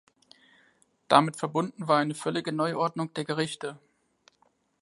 Damit 1.09 1.37
verbunden 1.37 1.87
war 1.87 1.99
eine 1.99 2.15
völlige 2.15 2.51
Neuordnung 2.51 3.13
der 3.13 3.23
Gerichte. 3.23 3.77